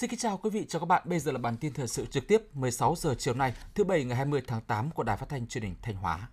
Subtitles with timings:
[0.00, 1.02] Xin kính chào quý vị, chào các bạn.
[1.06, 4.04] Bây giờ là bản tin thời sự trực tiếp 16 giờ chiều nay, thứ Bảy
[4.04, 6.28] ngày 20 tháng 8 của Đài Phát thanh Truyền hình Thanh Hóa.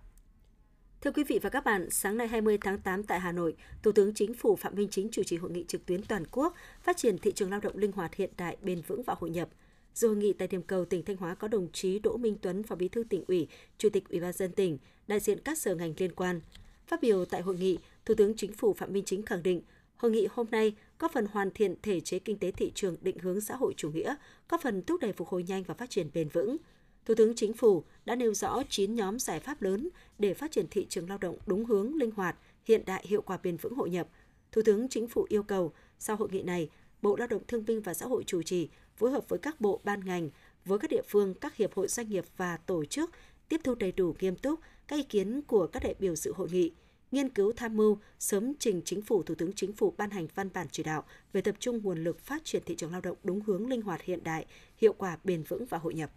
[1.00, 3.92] Thưa quý vị và các bạn, sáng nay 20 tháng 8 tại Hà Nội, Thủ
[3.92, 6.96] tướng Chính phủ Phạm Minh Chính chủ trì hội nghị trực tuyến toàn quốc phát
[6.96, 9.48] triển thị trường lao động linh hoạt hiện đại, bền vững và hội nhập.
[9.94, 12.62] Dự hội nghị tại điểm cầu tỉnh Thanh Hóa có đồng chí Đỗ Minh Tuấn,
[12.62, 13.48] Phó Bí thư tỉnh ủy,
[13.78, 16.40] Chủ tịch Ủy ban dân tỉnh, đại diện các sở ngành liên quan.
[16.86, 19.62] Phát biểu tại hội nghị, Thủ tướng Chính phủ Phạm Minh Chính khẳng định,
[19.98, 23.18] hội nghị hôm nay có phần hoàn thiện thể chế kinh tế thị trường định
[23.18, 24.14] hướng xã hội chủ nghĩa,
[24.48, 26.56] có phần thúc đẩy phục hồi nhanh và phát triển bền vững.
[27.04, 29.88] Thủ tướng Chính phủ đã nêu rõ 9 nhóm giải pháp lớn
[30.18, 33.38] để phát triển thị trường lao động đúng hướng, linh hoạt, hiện đại, hiệu quả
[33.42, 34.08] bền vững hội nhập.
[34.52, 36.70] Thủ tướng Chính phủ yêu cầu sau hội nghị này,
[37.02, 39.80] Bộ Lao động Thương binh và Xã hội chủ trì phối hợp với các bộ
[39.84, 40.30] ban ngành,
[40.64, 43.10] với các địa phương, các hiệp hội doanh nghiệp và tổ chức
[43.48, 46.48] tiếp thu đầy đủ nghiêm túc các ý kiến của các đại biểu dự hội
[46.50, 46.72] nghị,
[47.12, 50.48] nghiên cứu tham mưu sớm trình Chính phủ Thủ tướng Chính phủ ban hành văn
[50.54, 53.40] bản chỉ đạo về tập trung nguồn lực phát triển thị trường lao động đúng
[53.40, 56.10] hướng linh hoạt hiện đại, hiệu quả bền vững và hội nhập.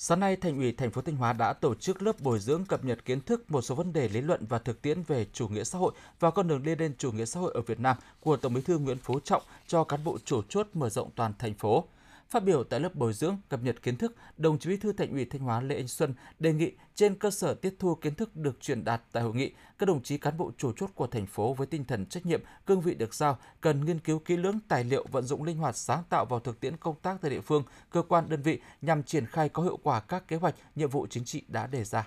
[0.00, 2.84] Sáng nay, Thành ủy thành phố Thanh Hóa đã tổ chức lớp bồi dưỡng cập
[2.84, 5.64] nhật kiến thức một số vấn đề lý luận và thực tiễn về chủ nghĩa
[5.64, 8.36] xã hội và con đường đi lên chủ nghĩa xã hội ở Việt Nam của
[8.36, 11.54] Tổng Bí thư Nguyễn Phú Trọng cho cán bộ chủ chốt mở rộng toàn thành
[11.54, 11.84] phố.
[12.30, 15.12] Phát biểu tại lớp bồi dưỡng cập nhật kiến thức, đồng chí Bí thư Thành
[15.12, 18.36] ủy Thanh Hóa Lê Anh Xuân đề nghị trên cơ sở tiếp thu kiến thức
[18.36, 21.26] được truyền đạt tại hội nghị, các đồng chí cán bộ chủ chốt của thành
[21.26, 24.58] phố với tinh thần trách nhiệm, cương vị được giao cần nghiên cứu kỹ lưỡng
[24.68, 27.40] tài liệu vận dụng linh hoạt sáng tạo vào thực tiễn công tác tại địa
[27.40, 30.90] phương, cơ quan đơn vị nhằm triển khai có hiệu quả các kế hoạch, nhiệm
[30.90, 32.06] vụ chính trị đã đề ra.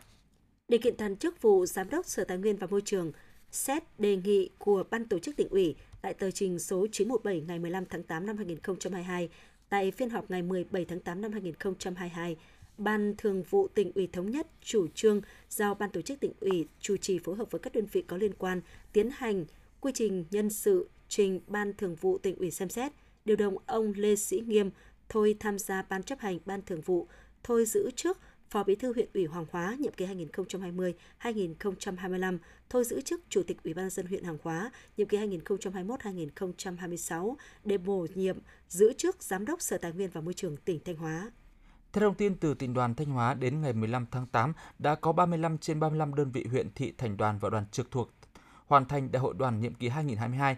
[0.68, 3.12] Để kiện toàn chức vụ Giám đốc Sở Tài nguyên và Môi trường,
[3.52, 7.60] xét đề nghị của Ban tổ chức tỉnh ủy tại tờ trình số 917 ngày
[7.60, 9.30] 15 tháng 8 năm 2022
[9.72, 12.38] Tại phiên họp ngày 17 tháng 8 năm 2022,
[12.78, 16.68] Ban Thường vụ tỉnh ủy thống nhất chủ trương giao Ban tổ chức tỉnh ủy
[16.80, 18.62] chủ trì phối hợp với các đơn vị có liên quan
[18.94, 19.46] tiến hành
[19.82, 22.92] quy trình nhân sự trình Ban Thường vụ tỉnh ủy xem xét,
[23.26, 24.70] điều động ông Lê Sĩ Nghiêm
[25.10, 27.08] thôi tham gia Ban chấp hành Ban Thường vụ,
[27.44, 28.18] thôi giữ chức
[28.52, 30.06] Phó Bí thư huyện ủy Hoàng Hóa nhiệm kỳ
[31.22, 32.38] 2020-2025,
[32.70, 37.78] thôi giữ chức Chủ tịch Ủy ban dân huyện Hoàng Hóa nhiệm kỳ 2021-2026 để
[37.78, 38.38] bổ nhiệm
[38.70, 41.32] giữ chức Giám đốc Sở Tài nguyên và Môi trường tỉnh Thanh Hóa.
[41.94, 45.12] Theo thông tin từ tỉnh đoàn Thanh Hóa đến ngày 15 tháng 8, đã có
[45.12, 48.12] 35 trên 35 đơn vị huyện thị thành đoàn và đoàn trực thuộc
[48.68, 50.56] hoàn thành đại hội đoàn nhiệm kỳ 2022-2027,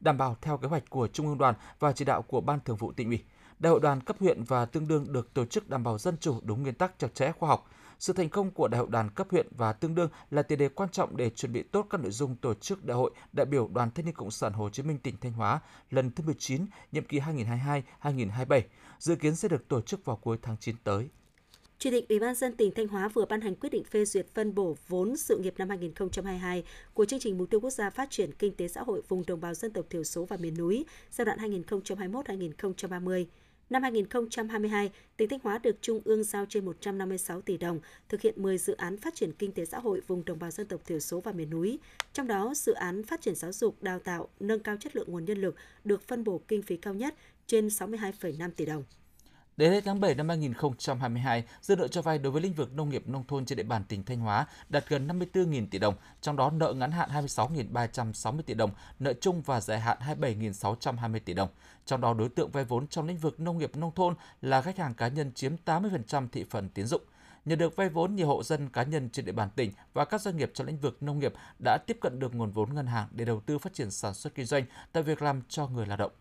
[0.00, 2.76] đảm bảo theo kế hoạch của Trung ương đoàn và chỉ đạo của Ban Thường
[2.76, 3.24] vụ tỉnh ủy.
[3.58, 6.40] Đại hội đoàn cấp huyện và tương đương được tổ chức đảm bảo dân chủ
[6.42, 7.70] đúng nguyên tắc chặt chẽ khoa học.
[7.98, 10.68] Sự thành công của đại hội đoàn cấp huyện và tương đương là tiền đề
[10.68, 13.68] quan trọng để chuẩn bị tốt các nội dung tổ chức đại hội đại biểu
[13.72, 15.60] Đoàn Thanh niên Cộng sản Hồ Chí Minh tỉnh Thanh Hóa
[15.90, 17.20] lần thứ 19, nhiệm kỳ
[18.02, 18.62] 2022-2027,
[18.98, 21.08] dự kiến sẽ được tổ chức vào cuối tháng 9 tới.
[21.78, 24.26] Chủ tịch Ủy ban dân tỉnh Thanh Hóa vừa ban hành quyết định phê duyệt
[24.34, 26.64] phân bổ vốn sự nghiệp năm 2022
[26.94, 29.40] của chương trình mục tiêu quốc gia phát triển kinh tế xã hội vùng đồng
[29.40, 33.24] bào dân tộc thiểu số và miền núi giai đoạn 2021-2030.
[33.70, 38.42] Năm 2022, tỉnh Thanh Hóa được Trung ương giao trên 156 tỷ đồng thực hiện
[38.42, 41.00] 10 dự án phát triển kinh tế xã hội vùng đồng bào dân tộc thiểu
[41.00, 41.78] số và miền núi.
[42.12, 45.24] Trong đó, dự án phát triển giáo dục, đào tạo, nâng cao chất lượng nguồn
[45.24, 47.14] nhân lực được phân bổ kinh phí cao nhất
[47.46, 48.84] trên 62,5 tỷ đồng.
[49.58, 52.88] Đến hết tháng 7 năm 2022, dư nợ cho vay đối với lĩnh vực nông
[52.88, 56.36] nghiệp nông thôn trên địa bàn tỉnh Thanh Hóa đạt gần 54.000 tỷ đồng, trong
[56.36, 61.48] đó nợ ngắn hạn 26.360 tỷ đồng, nợ chung và dài hạn 27.620 tỷ đồng.
[61.86, 64.78] Trong đó đối tượng vay vốn trong lĩnh vực nông nghiệp nông thôn là khách
[64.78, 67.02] hàng cá nhân chiếm 80% thị phần tiến dụng.
[67.44, 70.20] Nhờ được vay vốn, nhiều hộ dân cá nhân trên địa bàn tỉnh và các
[70.20, 71.32] doanh nghiệp trong lĩnh vực nông nghiệp
[71.64, 74.34] đã tiếp cận được nguồn vốn ngân hàng để đầu tư phát triển sản xuất
[74.34, 76.12] kinh doanh, tạo việc làm cho người lao động.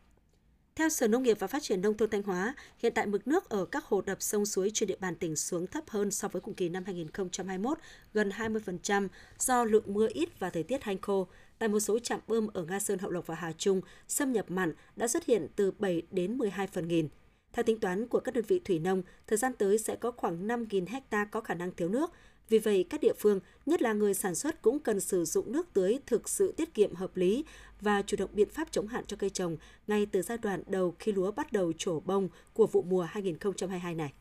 [0.77, 3.49] Theo Sở Nông nghiệp và Phát triển Nông thôn Thanh Hóa, hiện tại mực nước
[3.49, 6.41] ở các hồ đập sông suối trên địa bàn tỉnh xuống thấp hơn so với
[6.41, 7.77] cùng kỳ năm 2021,
[8.13, 9.07] gần 20%
[9.39, 11.27] do lượng mưa ít và thời tiết hanh khô.
[11.59, 14.51] Tại một số trạm bơm ở Nga Sơn, Hậu Lộc và Hà Trung, xâm nhập
[14.51, 17.07] mặn đã xuất hiện từ 7 đến 12 phần nghìn.
[17.53, 20.47] Theo tính toán của các đơn vị thủy nông, thời gian tới sẽ có khoảng
[20.47, 22.11] 5.000 hecta có khả năng thiếu nước.
[22.49, 25.67] Vì vậy, các địa phương, nhất là người sản xuất cũng cần sử dụng nước
[25.73, 27.45] tưới thực sự tiết kiệm hợp lý
[27.81, 29.57] và chủ động biện pháp chống hạn cho cây trồng
[29.87, 33.95] ngay từ giai đoạn đầu khi lúa bắt đầu trổ bông của vụ mùa 2022
[33.95, 34.13] này.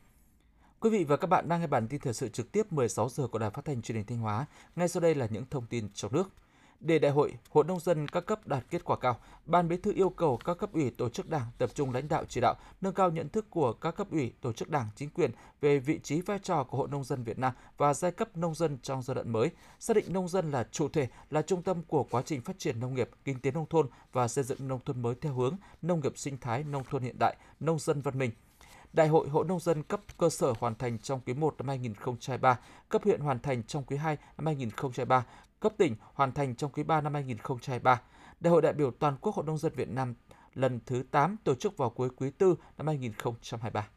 [0.80, 3.28] Quý vị và các bạn đang nghe bản tin thời sự trực tiếp 16 giờ
[3.28, 4.46] của Đài Phát thanh Truyền hình Thanh Hóa.
[4.76, 6.28] Ngay sau đây là những thông tin trong nước.
[6.80, 9.92] Để đại hội, Hội nông dân các cấp đạt kết quả cao, Ban Bí thư
[9.92, 12.94] yêu cầu các cấp ủy tổ chức Đảng tập trung lãnh đạo chỉ đạo, nâng
[12.94, 15.30] cao nhận thức của các cấp ủy tổ chức Đảng, chính quyền
[15.60, 18.54] về vị trí vai trò của Hội nông dân Việt Nam và giai cấp nông
[18.54, 21.82] dân trong giai đoạn mới, xác định nông dân là chủ thể, là trung tâm
[21.82, 24.80] của quá trình phát triển nông nghiệp, kinh tế nông thôn và xây dựng nông
[24.84, 28.18] thôn mới theo hướng nông nghiệp sinh thái, nông thôn hiện đại, nông dân văn
[28.18, 28.30] minh.
[28.96, 32.58] Đại hội Hội nông dân cấp cơ sở hoàn thành trong quý 1 năm 2023,
[32.88, 35.26] cấp huyện hoàn thành trong quý 2 năm 2023,
[35.60, 38.00] cấp tỉnh hoàn thành trong quý 3 năm 2023.
[38.40, 40.14] Đại hội đại biểu toàn quốc Hội nông dân Việt Nam
[40.54, 43.88] lần thứ 8 tổ chức vào cuối quý 4 năm 2023.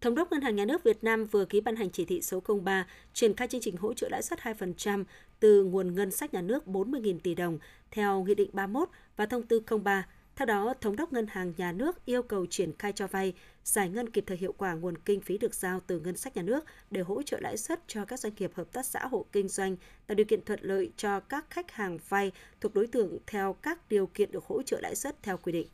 [0.00, 2.42] Thống đốc Ngân hàng Nhà nước Việt Nam vừa ký ban hành chỉ thị số
[2.62, 5.04] 03 triển khai chương trình hỗ trợ lãi suất 2%
[5.40, 7.58] từ nguồn ngân sách nhà nước 40.000 tỷ đồng
[7.90, 10.06] theo Nghị định 31 và Thông tư 03
[10.38, 13.32] theo đó, Thống đốc Ngân hàng Nhà nước yêu cầu triển khai cho vay,
[13.64, 16.42] giải ngân kịp thời hiệu quả nguồn kinh phí được giao từ ngân sách nhà
[16.42, 19.48] nước để hỗ trợ lãi suất cho các doanh nghiệp hợp tác xã hộ kinh
[19.48, 19.76] doanh,
[20.06, 23.88] tạo điều kiện thuận lợi cho các khách hàng vay thuộc đối tượng theo các
[23.88, 25.66] điều kiện được hỗ trợ lãi suất theo quy định.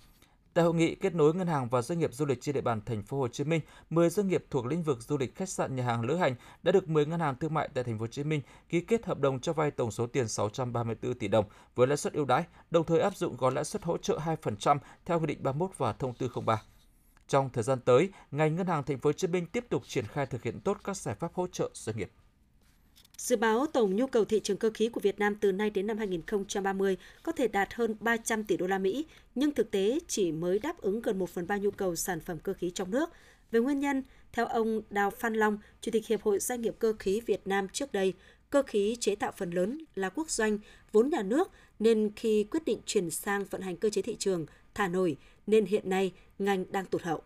[0.54, 2.80] Tại hội nghị kết nối ngân hàng và doanh nghiệp du lịch trên địa bàn
[2.86, 3.60] thành phố Hồ Chí Minh,
[3.90, 6.72] 10 doanh nghiệp thuộc lĩnh vực du lịch khách sạn nhà hàng lữ hành đã
[6.72, 9.18] được 10 ngân hàng thương mại tại thành phố Hồ Chí Minh ký kết hợp
[9.18, 12.84] đồng cho vay tổng số tiền 634 tỷ đồng với lãi suất ưu đãi, đồng
[12.84, 16.14] thời áp dụng gói lãi suất hỗ trợ 2% theo quy định 31 và thông
[16.14, 16.62] tư 03.
[17.28, 20.06] Trong thời gian tới, ngành ngân hàng thành phố Hồ Chí Minh tiếp tục triển
[20.06, 22.10] khai thực hiện tốt các giải pháp hỗ trợ doanh nghiệp.
[23.24, 25.86] Dự báo tổng nhu cầu thị trường cơ khí của Việt Nam từ nay đến
[25.86, 30.32] năm 2030 có thể đạt hơn 300 tỷ đô la Mỹ, nhưng thực tế chỉ
[30.32, 33.10] mới đáp ứng gần 1 phần 3 nhu cầu sản phẩm cơ khí trong nước.
[33.50, 36.92] Về nguyên nhân, theo ông Đào Phan Long, Chủ tịch Hiệp hội Doanh nghiệp Cơ
[36.98, 38.14] khí Việt Nam trước đây,
[38.50, 40.58] cơ khí chế tạo phần lớn là quốc doanh,
[40.92, 44.46] vốn nhà nước, nên khi quyết định chuyển sang vận hành cơ chế thị trường,
[44.74, 45.16] thả nổi,
[45.46, 47.22] nên hiện nay ngành đang tụt hậu.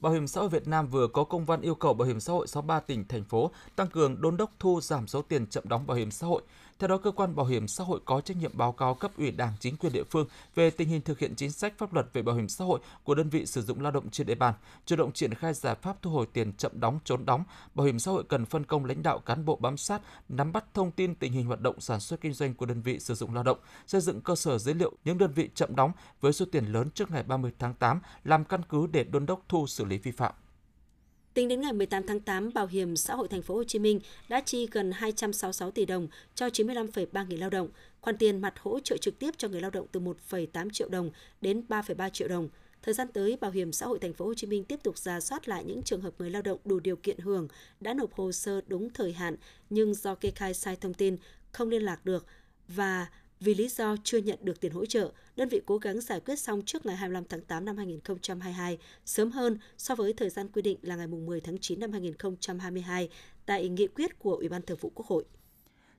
[0.00, 2.32] Bảo hiểm xã hội Việt Nam vừa có công văn yêu cầu Bảo hiểm xã
[2.32, 5.86] hội 63 tỉnh, thành phố tăng cường đôn đốc thu giảm số tiền chậm đóng
[5.86, 6.42] bảo hiểm xã hội.
[6.80, 9.30] Theo đó, cơ quan bảo hiểm xã hội có trách nhiệm báo cáo cấp ủy
[9.30, 12.22] Đảng, chính quyền địa phương về tình hình thực hiện chính sách pháp luật về
[12.22, 14.54] bảo hiểm xã hội của đơn vị sử dụng lao động trên địa bàn,
[14.86, 17.44] chủ động triển khai giải pháp thu hồi tiền chậm đóng, trốn đóng.
[17.74, 20.64] Bảo hiểm xã hội cần phân công lãnh đạo cán bộ bám sát, nắm bắt
[20.74, 23.34] thông tin tình hình hoạt động sản xuất kinh doanh của đơn vị sử dụng
[23.34, 26.46] lao động, xây dựng cơ sở dữ liệu những đơn vị chậm đóng với số
[26.52, 29.84] tiền lớn trước ngày 30 tháng 8 làm căn cứ để đôn đốc thu xử
[29.84, 30.32] lý vi phạm.
[31.34, 34.00] Tính đến ngày 18 tháng 8, Bảo hiểm xã hội thành phố Hồ Chí Minh
[34.28, 37.68] đã chi gần 266 tỷ đồng cho 95,3 nghìn lao động,
[38.00, 41.10] khoản tiền mặt hỗ trợ trực tiếp cho người lao động từ 1,8 triệu đồng
[41.40, 42.48] đến 3,3 triệu đồng.
[42.82, 45.20] Thời gian tới, Bảo hiểm xã hội thành phố Hồ Chí Minh tiếp tục ra
[45.20, 47.48] soát lại những trường hợp người lao động đủ điều kiện hưởng
[47.80, 49.36] đã nộp hồ sơ đúng thời hạn
[49.70, 51.16] nhưng do kê khai sai thông tin,
[51.52, 52.26] không liên lạc được
[52.68, 53.06] và
[53.40, 56.36] vì lý do chưa nhận được tiền hỗ trợ, đơn vị cố gắng giải quyết
[56.36, 60.62] xong trước ngày 25 tháng 8 năm 2022, sớm hơn so với thời gian quy
[60.62, 63.08] định là ngày 10 tháng 9 năm 2022
[63.46, 65.24] tại nghị quyết của Ủy ban Thường vụ Quốc hội.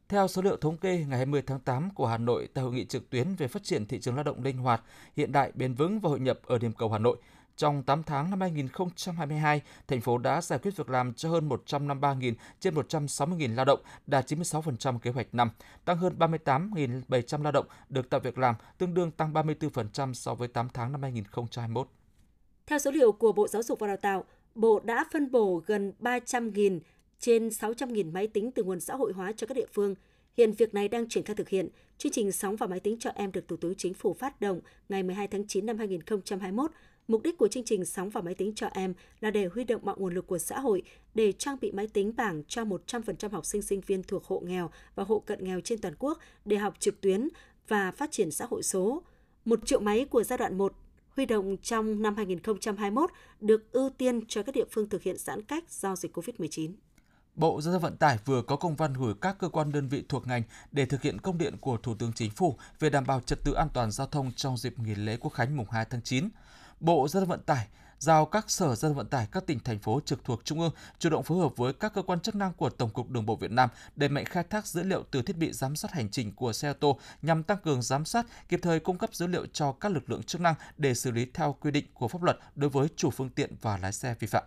[0.09, 2.85] Theo số liệu thống kê ngày 20 tháng 8 của Hà Nội tại hội nghị
[2.85, 4.81] trực tuyến về phát triển thị trường lao động linh hoạt,
[5.15, 7.17] hiện đại, bền vững và hội nhập ở điểm cầu Hà Nội,
[7.61, 12.33] trong 8 tháng năm 2022, thành phố đã giải quyết việc làm cho hơn 153.000
[12.59, 15.49] trên 160.000 lao động, đạt 96% kế hoạch năm,
[15.85, 20.47] tăng hơn 38.700 lao động được tạo việc làm, tương đương tăng 34% so với
[20.47, 21.87] 8 tháng năm 2021.
[22.67, 24.23] Theo số liệu của Bộ Giáo dục và Đào tạo,
[24.55, 26.79] Bộ đã phân bổ gần 300.000
[27.19, 29.95] trên 600.000 máy tính từ nguồn xã hội hóa cho các địa phương.
[30.37, 31.69] Hiện việc này đang triển khai thực hiện.
[31.97, 34.59] Chương trình Sóng và máy tính cho em được Thủ tướng Chính phủ phát động
[34.89, 36.71] ngày 12 tháng 9 năm 2021
[37.11, 39.81] Mục đích của chương trình Sóng và máy tính cho em là để huy động
[39.85, 40.81] mọi nguồn lực của xã hội,
[41.13, 44.69] để trang bị máy tính bảng cho 100% học sinh sinh viên thuộc hộ nghèo
[44.95, 47.29] và hộ cận nghèo trên toàn quốc để học trực tuyến
[47.67, 49.03] và phát triển xã hội số.
[49.45, 50.73] Một triệu máy của giai đoạn 1
[51.15, 53.09] huy động trong năm 2021
[53.41, 56.71] được ưu tiên cho các địa phương thực hiện giãn cách do dịch COVID-19.
[57.35, 60.03] Bộ Giao thông Vận tải vừa có công văn gửi các cơ quan đơn vị
[60.09, 63.21] thuộc ngành để thực hiện công điện của Thủ tướng Chính phủ về đảm bảo
[63.21, 66.01] trật tự an toàn giao thông trong dịp nghỉ lễ Quốc khánh mùng 2 tháng
[66.01, 66.29] 9.
[66.81, 67.67] Bộ Giao thông Vận tải
[67.99, 70.71] giao các sở giao thông vận tải các tỉnh thành phố trực thuộc trung ương
[70.99, 73.35] chủ động phối hợp với các cơ quan chức năng của Tổng cục Đường bộ
[73.35, 76.31] Việt Nam đẩy mạnh khai thác dữ liệu từ thiết bị giám sát hành trình
[76.35, 79.45] của xe ô tô nhằm tăng cường giám sát, kịp thời cung cấp dữ liệu
[79.53, 82.39] cho các lực lượng chức năng để xử lý theo quy định của pháp luật
[82.55, 84.43] đối với chủ phương tiện và lái xe vi phạm.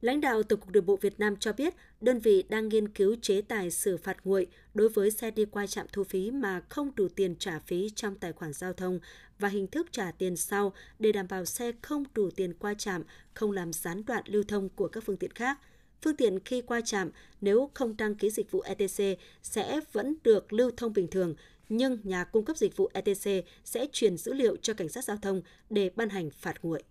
[0.00, 3.16] Lãnh đạo Tổng cục Đường bộ Việt Nam cho biết, đơn vị đang nghiên cứu
[3.22, 6.92] chế tài xử phạt nguội đối với xe đi qua trạm thu phí mà không
[6.96, 9.00] đủ tiền trả phí trong tài khoản giao thông
[9.38, 13.02] và hình thức trả tiền sau để đảm bảo xe không đủ tiền qua trạm,
[13.34, 15.58] không làm gián đoạn lưu thông của các phương tiện khác.
[16.02, 20.52] Phương tiện khi qua trạm nếu không đăng ký dịch vụ ETC sẽ vẫn được
[20.52, 21.34] lưu thông bình thường,
[21.68, 25.16] nhưng nhà cung cấp dịch vụ ETC sẽ truyền dữ liệu cho cảnh sát giao
[25.16, 26.82] thông để ban hành phạt nguội.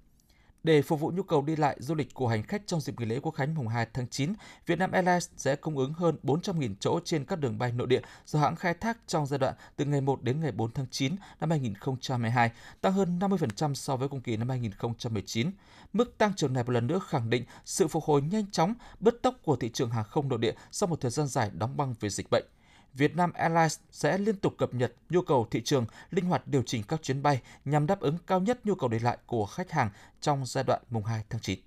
[0.63, 3.05] Để phục vụ nhu cầu đi lại du lịch của hành khách trong dịp nghỉ
[3.05, 4.33] lễ Quốc khánh mùng 2 tháng 9,
[4.65, 8.39] Vietnam Airlines sẽ cung ứng hơn 400.000 chỗ trên các đường bay nội địa do
[8.39, 11.49] hãng khai thác trong giai đoạn từ ngày 1 đến ngày 4 tháng 9 năm
[11.49, 12.51] 2022,
[12.81, 15.51] tăng hơn 50% so với cùng kỳ năm 2019.
[15.93, 19.21] Mức tăng trưởng này một lần nữa khẳng định sự phục hồi nhanh chóng, bứt
[19.21, 21.95] tốc của thị trường hàng không nội địa sau một thời gian dài đóng băng
[21.99, 22.45] vì dịch bệnh.
[22.93, 26.83] Vietnam Airlines sẽ liên tục cập nhật nhu cầu thị trường, linh hoạt điều chỉnh
[26.87, 29.89] các chuyến bay nhằm đáp ứng cao nhất nhu cầu đi lại của khách hàng
[30.21, 31.59] trong giai đoạn mùng 2 tháng 9.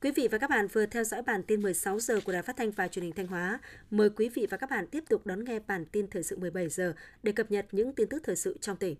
[0.00, 2.56] Quý vị và các bạn vừa theo dõi bản tin 16 giờ của Đài Phát
[2.56, 3.60] thanh và Truyền hình Thanh Hóa.
[3.90, 6.68] Mời quý vị và các bạn tiếp tục đón nghe bản tin thời sự 17
[6.68, 8.96] giờ để cập nhật những tin tức thời sự trong tỉnh.